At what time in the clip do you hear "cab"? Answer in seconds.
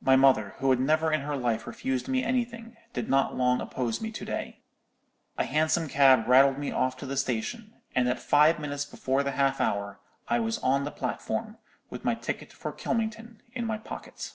5.88-6.26